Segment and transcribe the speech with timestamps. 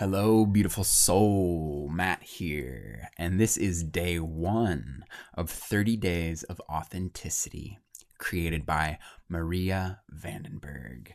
[0.00, 1.86] Hello, beautiful soul.
[1.92, 3.10] Matt here.
[3.18, 7.78] And this is day one of 30 Days of Authenticity,
[8.16, 8.98] created by
[9.28, 11.08] Maria Vandenberg.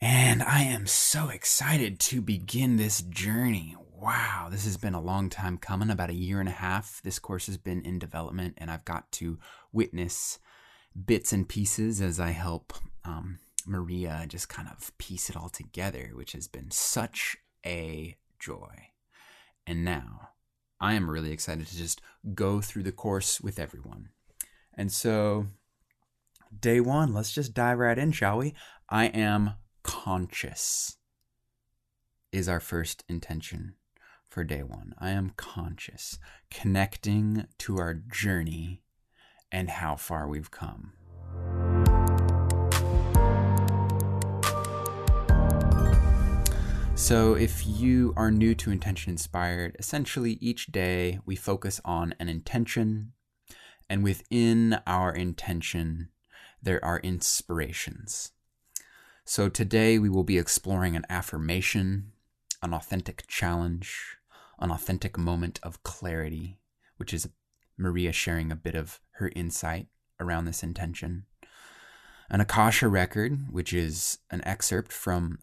[0.00, 3.76] And I am so excited to begin this journey.
[3.92, 7.00] Wow, this has been a long time coming, about a year and a half.
[7.04, 9.38] This course has been in development, and I've got to
[9.72, 10.40] witness
[11.06, 12.72] bits and pieces as I help
[13.04, 18.90] um, Maria just kind of piece it all together, which has been such a joy.
[19.66, 20.30] And now
[20.80, 22.00] I am really excited to just
[22.34, 24.10] go through the course with everyone.
[24.74, 25.46] And so,
[26.58, 28.54] day one, let's just dive right in, shall we?
[28.88, 30.96] I am conscious,
[32.30, 33.74] is our first intention
[34.28, 34.94] for day one.
[34.98, 36.18] I am conscious,
[36.50, 38.82] connecting to our journey
[39.50, 40.92] and how far we've come.
[46.96, 52.30] So, if you are new to Intention Inspired, essentially each day we focus on an
[52.30, 53.12] intention,
[53.88, 56.08] and within our intention,
[56.62, 58.32] there are inspirations.
[59.26, 62.12] So, today we will be exploring an affirmation,
[62.62, 64.16] an authentic challenge,
[64.58, 66.58] an authentic moment of clarity,
[66.96, 67.28] which is
[67.76, 69.88] Maria sharing a bit of her insight
[70.18, 71.26] around this intention,
[72.30, 75.38] an Akasha record, which is an excerpt from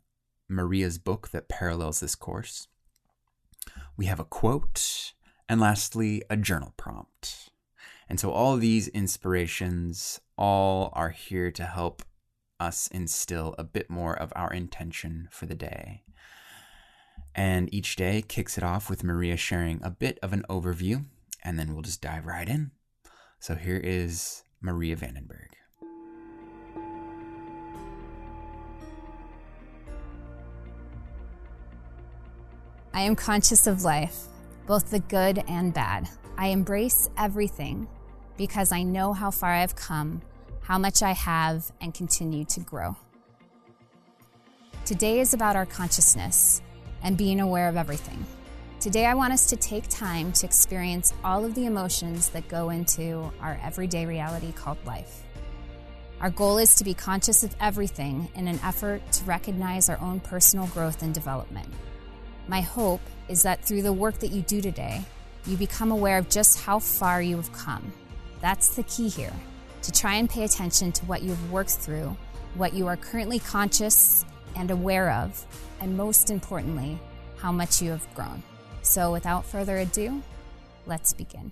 [0.54, 2.68] Maria's book that parallels this course.
[3.98, 5.14] We have a quote,
[5.48, 7.50] and lastly, a journal prompt.
[8.10, 12.04] And so all these inspirations all are here to help
[12.60, 16.04] us instill a bit more of our intention for the day.
[17.36, 21.06] And each day kicks it off with Maria sharing a bit of an overview,
[21.44, 22.72] and then we'll just dive right in.
[23.40, 25.50] So here is Maria Vandenberg.
[32.96, 34.28] I am conscious of life,
[34.68, 36.08] both the good and bad.
[36.38, 37.88] I embrace everything
[38.38, 40.22] because I know how far I've come,
[40.62, 42.96] how much I have, and continue to grow.
[44.86, 46.62] Today is about our consciousness
[47.02, 48.24] and being aware of everything.
[48.80, 52.70] Today, I want us to take time to experience all of the emotions that go
[52.70, 55.24] into our everyday reality called life.
[56.22, 60.20] Our goal is to be conscious of everything in an effort to recognize our own
[60.20, 61.70] personal growth and development.
[62.48, 65.02] My hope is that through the work that you do today,
[65.46, 67.94] you become aware of just how far you have come.
[68.42, 69.34] That's the key here
[69.82, 72.16] to try and pay attention to what you've worked through,
[72.56, 75.46] what you are currently conscious and aware of,
[75.80, 77.00] and most importantly,
[77.38, 78.44] how much you have grown.
[78.82, 80.22] So, without further ado,
[80.86, 81.52] let's begin.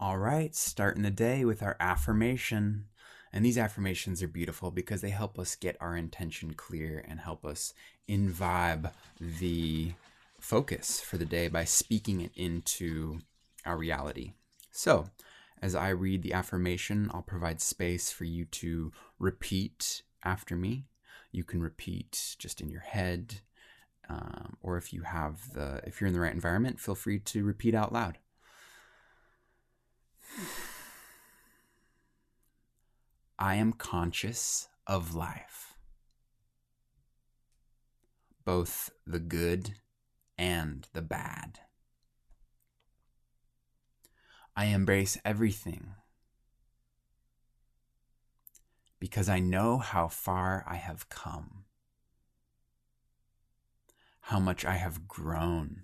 [0.00, 2.86] All right, starting the day with our affirmation.
[3.34, 7.44] And these affirmations are beautiful because they help us get our intention clear and help
[7.44, 7.74] us
[8.06, 9.94] imbibe the
[10.38, 13.18] focus for the day by speaking it into
[13.66, 14.34] our reality.
[14.70, 15.06] So,
[15.60, 20.84] as I read the affirmation, I'll provide space for you to repeat after me.
[21.32, 23.40] You can repeat just in your head,
[24.08, 27.42] um, or if you have the, if you're in the right environment, feel free to
[27.42, 28.18] repeat out loud.
[33.38, 35.76] I am conscious of life,
[38.44, 39.74] both the good
[40.38, 41.60] and the bad.
[44.56, 45.94] I embrace everything
[49.00, 51.64] because I know how far I have come,
[54.20, 55.82] how much I have grown,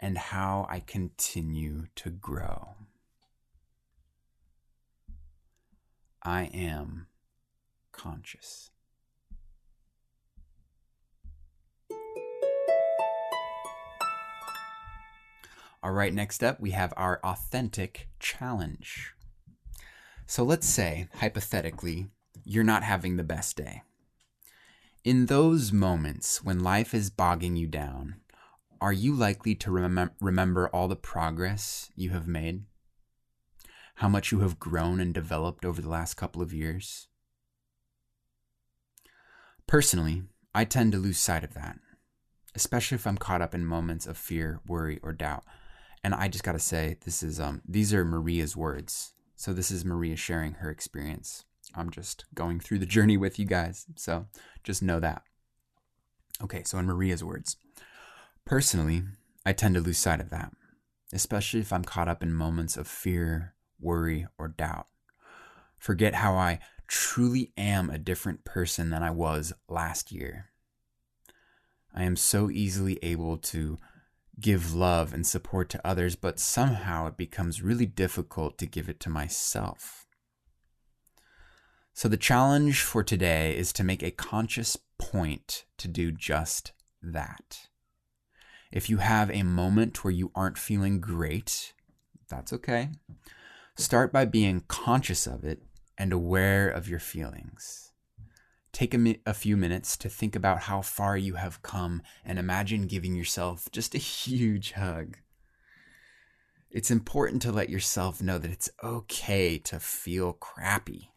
[0.00, 2.76] and how I continue to grow.
[6.22, 7.06] I am
[7.92, 8.70] conscious.
[15.82, 19.14] All right, next up, we have our authentic challenge.
[20.26, 22.10] So let's say, hypothetically,
[22.44, 23.82] you're not having the best day.
[25.02, 28.16] In those moments when life is bogging you down,
[28.78, 32.64] are you likely to rem- remember all the progress you have made?
[34.00, 37.08] How much you have grown and developed over the last couple of years.
[39.66, 40.22] Personally,
[40.54, 41.76] I tend to lose sight of that,
[42.54, 45.44] especially if I'm caught up in moments of fear, worry, or doubt.
[46.02, 49.12] And I just got to say, this is um these are Maria's words.
[49.36, 51.44] So this is Maria sharing her experience.
[51.74, 53.84] I'm just going through the journey with you guys.
[53.96, 54.28] So
[54.64, 55.24] just know that.
[56.42, 57.58] Okay, so in Maria's words,
[58.46, 59.02] personally,
[59.44, 60.52] I tend to lose sight of that,
[61.12, 64.86] especially if I'm caught up in moments of fear, worry, or doubt.
[65.78, 70.50] forget how I truly am a different person than I was last year.
[71.94, 73.78] I am so easily able to
[74.38, 79.00] give love and support to others, but somehow it becomes really difficult to give it
[79.00, 80.06] to myself.
[81.92, 86.72] So, the challenge for today is to make a conscious point to do just
[87.02, 87.68] that.
[88.72, 91.72] If you have a moment where you aren't feeling great,
[92.28, 92.90] that's okay.
[93.80, 95.62] Start by being conscious of it
[95.96, 97.92] and aware of your feelings.
[98.72, 102.38] Take a, mi- a, few minutes to think about how far you have come and
[102.38, 105.16] imagine giving yourself just a huge hug.
[106.70, 111.12] It's important to let yourself know that it's okay to feel crappy.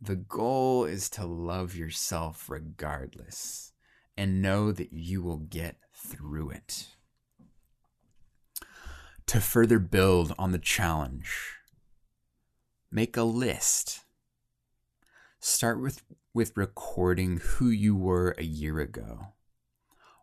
[0.00, 3.72] The goal is to love yourself regardless
[4.16, 6.88] and know that you will get through it.
[9.32, 11.56] To further build on the challenge,
[12.90, 14.00] make a list
[15.40, 16.02] Start with,
[16.34, 19.28] with recording who you were a year ago,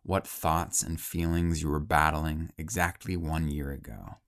[0.04, 4.18] what thoughts and feelings you were battling exactly one year ago.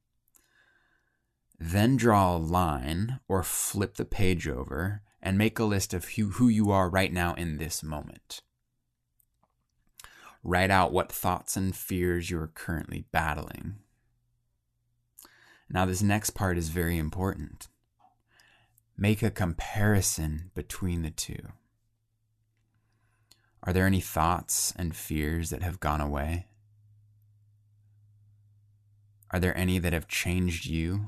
[1.61, 6.31] Then draw a line or flip the page over and make a list of who,
[6.31, 8.43] who you are right now in this moment.
[10.43, 13.77] Write out what thoughts and fears you are currently battling.
[15.73, 17.69] Now, this next part is very important.
[18.95, 21.49] Make a comparison between the two.
[23.63, 26.49] Are there any thoughts and fears that have gone away?
[29.31, 31.07] Are there any that have changed you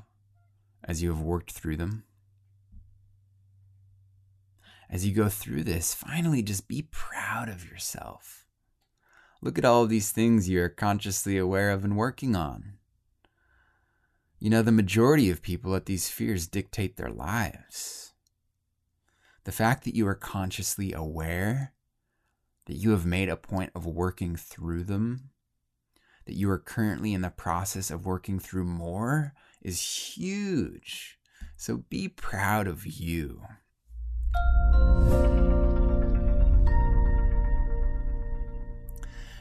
[0.82, 2.04] as you have worked through them?
[4.88, 8.46] As you go through this, finally just be proud of yourself.
[9.42, 12.78] Look at all of these things you're consciously aware of and working on.
[14.44, 18.12] You know, the majority of people let these fears dictate their lives.
[19.44, 21.72] The fact that you are consciously aware
[22.66, 25.30] that you have made a point of working through them,
[26.26, 29.32] that you are currently in the process of working through more,
[29.62, 31.18] is huge.
[31.56, 33.40] So be proud of you.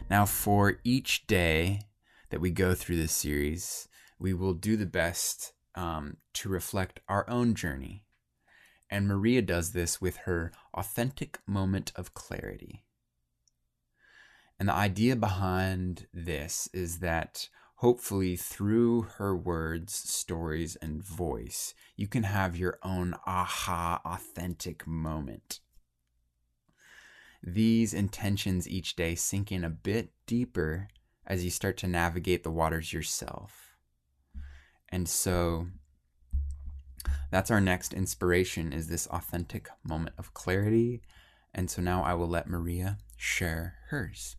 [0.10, 1.90] Now, for each day
[2.30, 3.90] that we go through this series,
[4.20, 8.04] we will do the best um, to reflect our own journey.
[8.90, 12.84] And Maria does this with her authentic moment of clarity.
[14.60, 22.08] And the idea behind this is that hopefully through her words, stories, and voice, you
[22.08, 25.60] can have your own aha authentic moment.
[27.42, 30.88] These intentions each day sink in a bit deeper
[31.28, 33.63] as you start to navigate the waters yourself.
[34.94, 35.66] And so
[37.32, 41.02] that's our next inspiration is this authentic moment of clarity.
[41.52, 44.36] And so now I will let Maria share hers.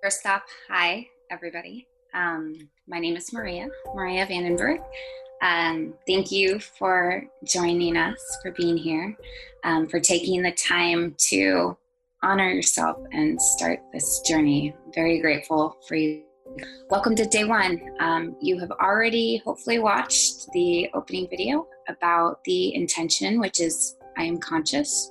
[0.00, 1.88] First off, hi everybody.
[2.14, 4.78] Um, my name is Maria, Maria Vandenberg.
[5.42, 9.16] Um, thank you for joining us, for being here,
[9.64, 11.76] um, for taking the time to
[12.22, 14.72] honor yourself and start this journey.
[14.94, 16.22] Very grateful for you
[16.90, 17.80] Welcome to day one.
[18.00, 24.24] Um, you have already hopefully watched the opening video about the intention, which is I
[24.24, 25.10] am conscious.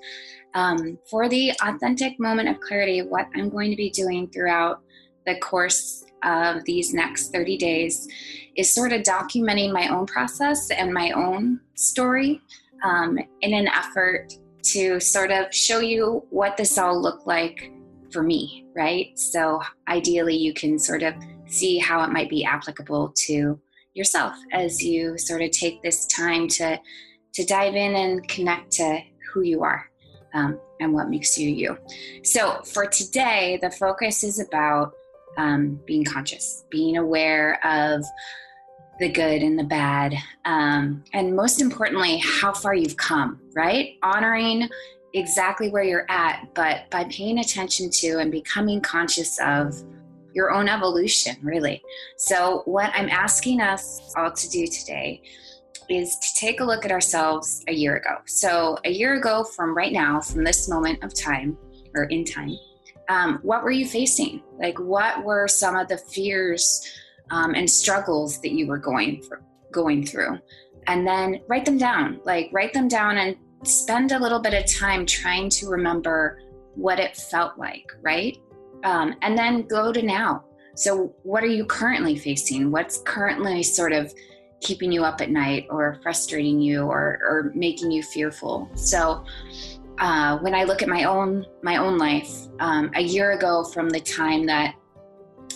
[0.53, 4.81] Um, for the authentic moment of clarity, what I'm going to be doing throughout
[5.25, 8.07] the course of these next 30 days
[8.55, 12.41] is sort of documenting my own process and my own story
[12.83, 14.33] um, in an effort
[14.63, 17.71] to sort of show you what this all looked like
[18.11, 19.17] for me, right?
[19.17, 21.13] So ideally, you can sort of
[21.47, 23.59] see how it might be applicable to
[23.93, 26.79] yourself as you sort of take this time to
[27.33, 28.99] to dive in and connect to
[29.31, 29.89] who you are
[30.33, 31.77] um, and what makes you you.
[32.23, 34.93] So for today, the focus is about
[35.37, 38.03] um, being conscious, being aware of
[38.99, 40.13] the good and the bad,
[40.45, 43.39] um, and most importantly, how far you've come.
[43.55, 44.69] Right, honoring
[45.13, 49.75] exactly where you're at, but by paying attention to and becoming conscious of
[50.33, 51.81] your own evolution, really.
[52.17, 55.21] So, what I'm asking us all to do today
[55.89, 58.17] is to take a look at ourselves a year ago.
[58.25, 61.57] So, a year ago, from right now, from this moment of time
[61.93, 62.55] or in time,
[63.09, 64.41] um, what were you facing?
[64.57, 66.81] Like, what were some of the fears
[67.29, 69.41] um, and struggles that you were going for,
[69.71, 70.39] going through?
[70.87, 72.21] And then write them down.
[72.23, 76.39] Like, write them down and spend a little bit of time trying to remember
[76.75, 78.37] what it felt like, right?
[78.83, 80.45] Um, and then go to now.
[80.75, 82.71] So, what are you currently facing?
[82.71, 84.13] What's currently sort of
[84.61, 88.69] keeping you up at night or frustrating you or, or making you fearful.
[88.75, 89.25] So
[89.97, 93.89] uh, when I look at my own my own life, um, a year ago from
[93.89, 94.75] the time that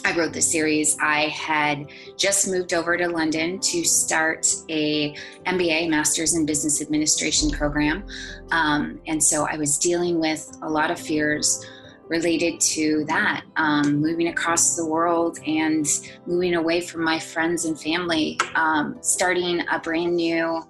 [0.04, 5.90] I wrote the series, I had just moved over to London to start a MBA,
[5.90, 8.06] Masters in Business Administration program,
[8.52, 11.66] um, and so I was dealing with a lot of fears
[12.08, 15.88] related to that um, moving across the world and
[16.28, 20.62] moving away from my friends and family um, starting a brand new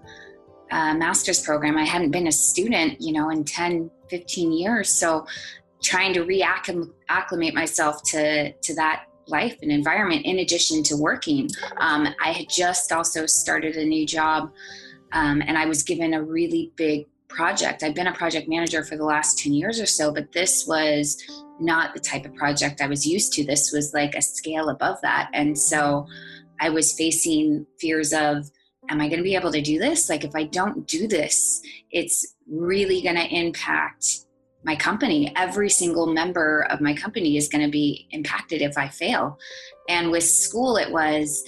[0.71, 1.77] uh, master's program.
[1.77, 4.89] I hadn't been a student you know in 10 15 years.
[4.89, 5.25] So
[5.83, 12.07] trying to reacclimate myself to to that life and environment in addition to working um,
[12.23, 14.51] i had just also started a new job
[15.13, 17.83] um, and i was given a really big project.
[17.83, 21.21] I've been a project manager for the last 10 years or so, but this was
[21.59, 23.45] not the type of project I was used to.
[23.45, 25.29] This was like a scale above that.
[25.33, 26.07] And so
[26.59, 28.49] I was facing fears of,
[28.89, 30.09] am I going to be able to do this?
[30.09, 34.24] Like, if I don't do this, it's really going to impact
[34.65, 35.31] my company.
[35.35, 39.37] Every single member of my company is going to be impacted if I fail.
[39.87, 41.43] And with school, it was,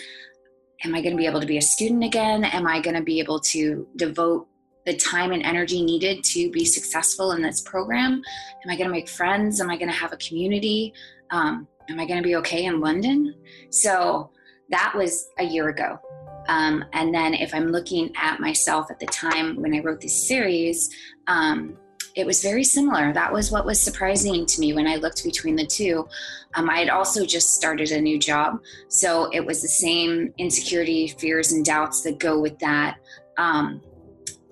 [0.86, 2.46] am I going to be able to be a student again?
[2.46, 4.48] Am I going to be able to devote
[4.86, 8.22] the time and energy needed to be successful in this program?
[8.64, 9.60] Am I going to make friends?
[9.60, 10.94] Am I going to have a community?
[11.32, 13.34] Um, am I going to be okay in London?
[13.72, 14.30] So
[14.70, 16.00] that was a year ago.
[16.48, 20.28] Um, and then if I'm looking at myself at the time when I wrote this
[20.28, 20.90] series,
[21.28, 21.78] um,
[22.18, 23.14] it was very similar.
[23.14, 26.08] That was what was surprising to me when I looked between the two.
[26.56, 31.10] Um, I had also just started a new job, so it was the same insecurity,
[31.10, 32.98] fears, and doubts that go with that.
[33.38, 33.82] Um,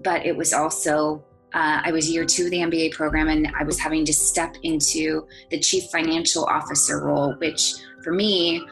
[0.03, 3.63] but it was also uh, I was year two of the MBA program, and I
[3.63, 8.63] was having to step into the chief financial officer role, which for me,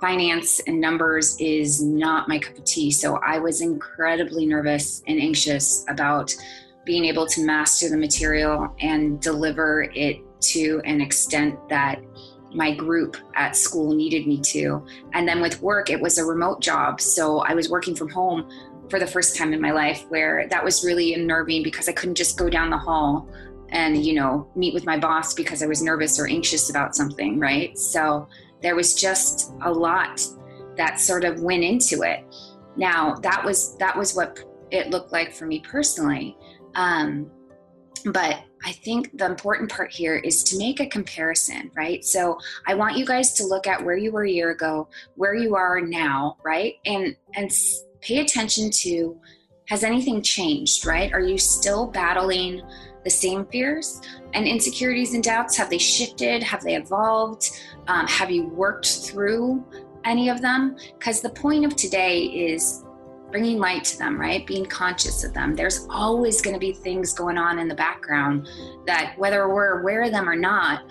[0.00, 2.90] finance and numbers is not my cup of tea.
[2.90, 6.34] So I was incredibly nervous and anxious about
[6.90, 12.02] being able to master the material and deliver it to an extent that
[12.52, 14.84] my group at school needed me to.
[15.12, 17.00] And then with work, it was a remote job.
[17.00, 18.50] So I was working from home
[18.90, 22.16] for the first time in my life where that was really unnerving because I couldn't
[22.16, 23.28] just go down the hall
[23.68, 27.38] and, you know, meet with my boss because I was nervous or anxious about something,
[27.38, 27.78] right?
[27.78, 28.26] So
[28.62, 30.20] there was just a lot
[30.76, 32.24] that sort of went into it.
[32.76, 34.40] Now, that was that was what
[34.72, 36.36] it looked like for me personally.
[36.74, 37.30] Um,
[38.06, 42.04] but I think the important part here is to make a comparison, right?
[42.04, 45.34] So I want you guys to look at where you were a year ago, where
[45.34, 46.74] you are now, right?
[46.84, 47.50] And and
[48.00, 49.18] pay attention to
[49.68, 51.12] has anything changed, right?
[51.12, 52.62] Are you still battling
[53.04, 54.00] the same fears
[54.34, 55.56] and insecurities and doubts?
[55.56, 56.42] Have they shifted?
[56.42, 57.50] Have they evolved?
[57.86, 59.64] Um, have you worked through
[60.04, 60.76] any of them?
[60.98, 62.84] Because the point of today is
[63.30, 64.46] bringing light to them, right?
[64.46, 65.54] Being conscious of them.
[65.54, 68.48] There's always going to be things going on in the background
[68.86, 70.82] that, whether we're aware of them or not,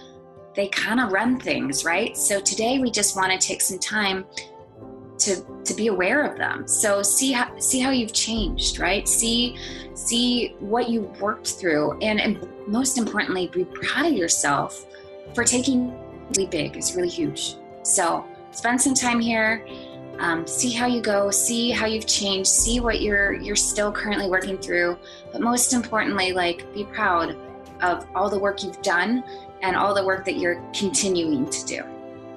[0.55, 2.17] they kind of run things, right?
[2.17, 4.25] So today we just want to take some time
[5.19, 9.57] to to be aware of them so see how see how you've changed right see
[9.93, 14.85] see what you worked through and, and most importantly be proud of yourself
[15.35, 15.93] for taking
[16.35, 19.65] really big It's really huge so spend some time here
[20.19, 24.27] um, see how you go see how you've changed see what you're you're still currently
[24.27, 24.97] working through
[25.31, 27.35] but most importantly like be proud
[27.81, 29.23] of all the work you've done
[29.61, 31.83] and all the work that you're continuing to do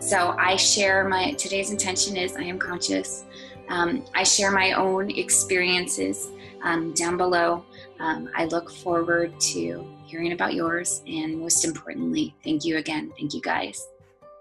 [0.02, 3.24] so I share my today's intention is I am conscious.
[3.68, 6.28] Um, I share my own experiences
[6.64, 7.64] um, down below.
[8.00, 13.12] Um, I look forward to hearing about yours, and most importantly, thank you again.
[13.16, 13.86] Thank you guys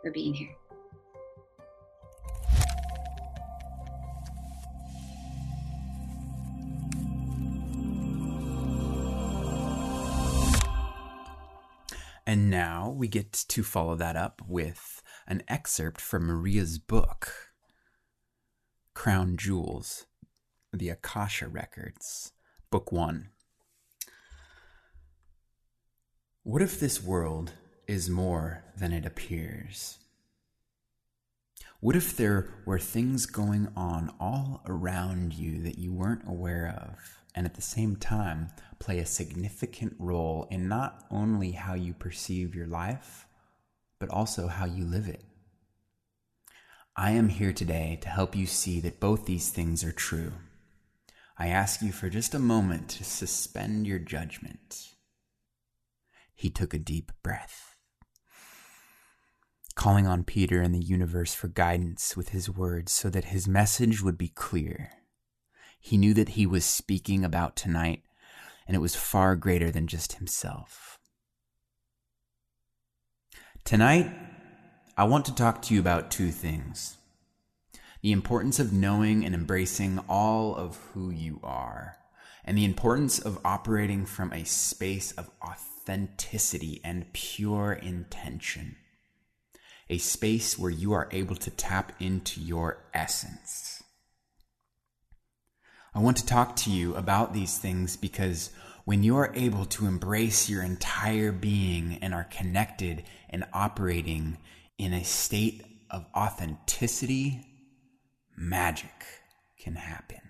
[0.02, 0.61] for being here.
[12.32, 17.52] And now we get to follow that up with an excerpt from Maria's book,
[18.94, 20.06] Crown Jewels,
[20.72, 22.32] The Akasha Records,
[22.70, 23.32] Book One.
[26.44, 27.52] What if this world
[27.86, 30.00] is more than it appears?
[31.82, 37.21] What if there were things going on all around you that you weren't aware of,
[37.36, 42.56] and at the same time play a significant role in not only how you perceive
[42.56, 43.28] your life,
[44.00, 45.24] but also how you live it.
[46.96, 50.34] I am here today to help you see that both these things are true.
[51.38, 54.90] I ask you for just a moment to suspend your judgment.
[56.36, 57.76] He took a deep breath,
[59.76, 64.02] calling on Peter and the universe for guidance with his words so that his message
[64.02, 64.92] would be clear.
[65.82, 68.04] He knew that he was speaking about tonight,
[68.68, 71.00] and it was far greater than just himself.
[73.66, 74.10] Tonight,
[74.96, 76.98] I want to talk to you about two things
[78.02, 81.98] the importance of knowing and embracing all of who you are,
[82.46, 88.76] and the importance of operating from a space of authenticity and pure intention.
[89.90, 93.81] A space where you are able to tap into your essence.
[95.94, 98.52] I want to talk to you about these things because
[98.86, 104.38] when you are able to embrace your entire being and are connected and operating
[104.78, 107.46] in a state of authenticity,
[108.38, 109.06] magic
[109.60, 110.22] can happen.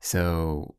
[0.00, 0.74] So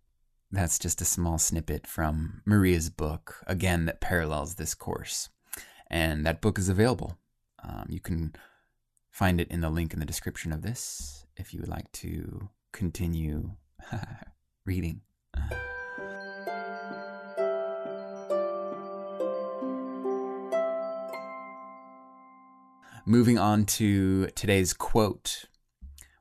[0.51, 5.29] that's just a small snippet from Maria's book, again, that parallels this course.
[5.89, 7.17] And that book is available.
[7.63, 8.33] Um, you can
[9.11, 12.49] find it in the link in the description of this if you would like to
[12.71, 13.51] continue
[14.65, 15.01] reading.
[23.05, 25.45] Moving on to today's quote,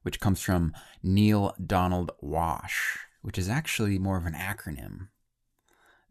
[0.02, 5.09] which comes from Neale Donald Walsch, which is actually more of an acronym.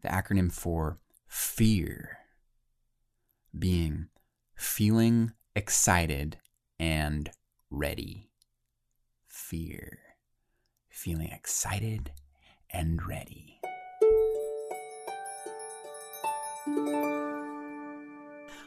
[0.02, 2.18] The acronym for fear
[3.56, 4.08] being
[4.54, 6.38] feeling excited
[6.80, 7.30] and
[7.70, 8.30] ready.
[9.28, 9.98] Fear.
[10.88, 12.10] Feeling excited
[12.70, 13.60] and ready.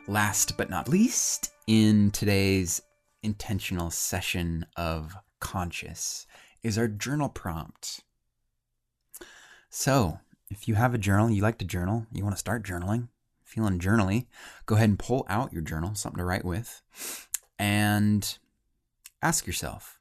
[0.07, 2.83] Last but not least, in today's
[3.23, 6.27] intentional session of conscious
[6.61, 8.01] is our journal prompt.
[9.71, 10.19] So,
[10.51, 13.07] if you have a journal, you like to journal, you want to start journaling,
[13.43, 14.27] feeling journaly,
[14.67, 16.83] go ahead and pull out your journal, something to write with,
[17.63, 18.39] and
[19.21, 19.97] ask yourself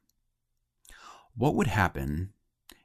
[1.33, 2.33] what would happen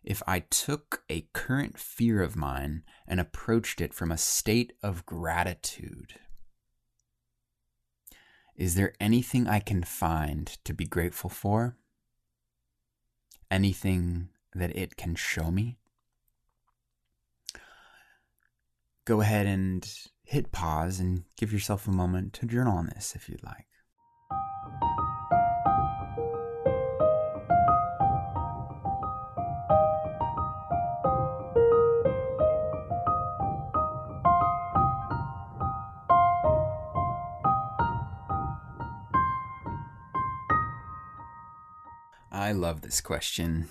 [0.05, 5.05] if I took a current fear of mine and approached it from a state of
[5.05, 6.15] gratitude?
[8.55, 11.77] Is there anything I can find to be grateful for?
[13.51, 15.79] Anything that it can show me?
[19.05, 23.29] Go ahead and hit pause and give yourself a moment to journal on this if
[23.29, 23.68] you'd like.
[42.31, 43.69] I love this question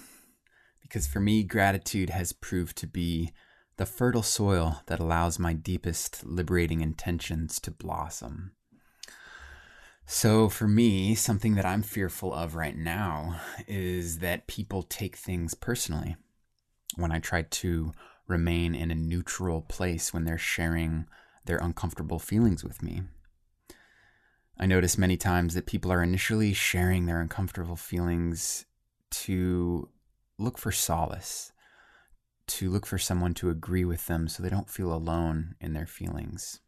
[0.81, 3.31] because for me, gratitude has proved to be
[3.77, 8.53] the fertile soil that allows my deepest liberating intentions to blossom.
[10.05, 15.53] So, for me, something that I'm fearful of right now is that people take things
[15.53, 16.15] personally
[16.95, 17.91] when I try to
[18.27, 21.05] remain in a neutral place when they're sharing
[21.45, 23.03] their uncomfortable feelings with me.
[24.59, 28.65] I notice many times that people are initially sharing their uncomfortable feelings
[29.11, 29.89] to
[30.39, 31.51] look for solace,
[32.47, 35.85] to look for someone to agree with them so they don't feel alone in their
[35.85, 36.59] feelings.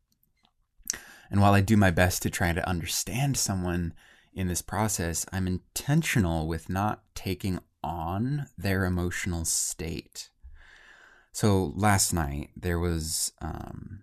[1.31, 3.93] And while I do my best to try to understand someone
[4.33, 10.29] in this process, I'm intentional with not taking on their emotional state.
[11.31, 14.01] So last night, there was um,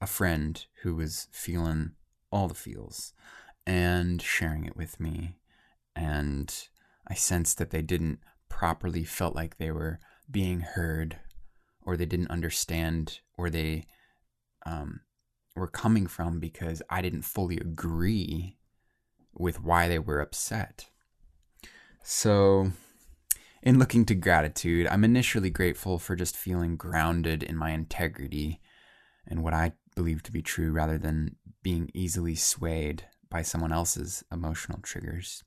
[0.00, 1.92] a friend who was feeling
[2.30, 3.12] all the feels
[3.66, 5.36] and sharing it with me.
[5.94, 6.54] And
[7.06, 9.98] I sensed that they didn't properly felt like they were
[10.30, 11.18] being heard
[11.82, 13.86] or they didn't understand or they
[14.66, 15.00] um,
[15.56, 18.58] were coming from because I didn't fully agree
[19.34, 20.88] with why they were upset.
[22.02, 22.72] So,
[23.62, 28.60] in looking to gratitude, I'm initially grateful for just feeling grounded in my integrity
[29.26, 34.24] and what I believe to be true rather than being easily swayed by someone else's
[34.32, 35.44] emotional triggers.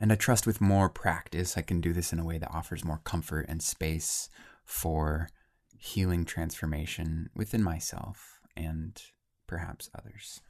[0.00, 2.84] And I trust with more practice, I can do this in a way that offers
[2.84, 4.28] more comfort and space
[4.64, 5.28] for
[5.76, 9.00] healing transformation within myself and
[9.46, 10.40] perhaps others.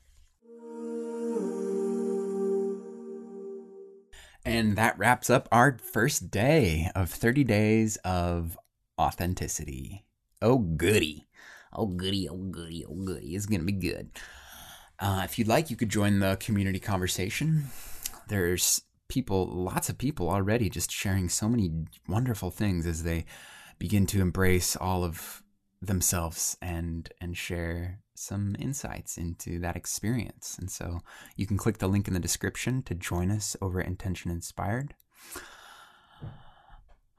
[4.44, 8.58] And that wraps up our first day of 30 days of
[8.98, 10.04] authenticity.
[10.40, 11.26] Oh, goody.
[11.72, 13.34] Oh, goody, oh, goody, oh, goody.
[13.34, 14.10] It's to be good.
[14.98, 17.66] Uh, if you'd like, you could join the community conversation.
[18.28, 21.70] There's people, lots of people already just sharing so many
[22.08, 23.24] wonderful things as they
[23.78, 25.42] begin to embrace all of
[25.80, 30.56] themselves and and share some insights into that experience.
[30.58, 31.00] And so
[31.36, 34.94] you can click the link in the description to join us over at Intention Inspired.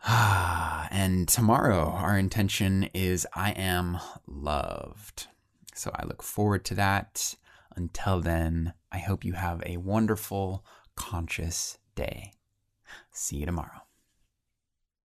[0.03, 5.27] Ah, and tomorrow, our intention is I am loved.
[5.75, 7.35] So I look forward to that.
[7.75, 12.33] Until then, I hope you have a wonderful, conscious day.
[13.11, 13.88] See you tomorrow.